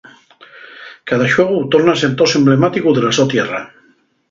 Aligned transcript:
Cada 1.09 1.27
xuegu 1.33 1.57
tórnase 1.71 2.05
entós 2.09 2.31
emblemáticu 2.39 2.89
de 2.93 3.01
la 3.05 3.11
so 3.17 3.25
tierra. 3.33 3.61